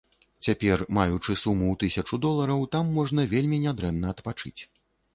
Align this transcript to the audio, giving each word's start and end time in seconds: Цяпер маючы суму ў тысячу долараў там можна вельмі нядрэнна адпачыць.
Цяпер 0.45 0.81
маючы 0.97 1.35
суму 1.43 1.69
ў 1.75 1.79
тысячу 1.85 2.21
долараў 2.25 2.67
там 2.79 2.93
можна 2.99 3.29
вельмі 3.37 3.63
нядрэнна 3.71 4.07
адпачыць. 4.17 4.57